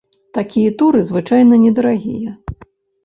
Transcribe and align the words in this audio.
Такія 0.37 0.69
туры 0.79 1.03
звычайна 1.09 1.61
недарагія. 1.67 2.37